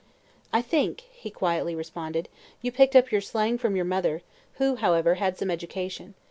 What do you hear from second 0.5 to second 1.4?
"I think," he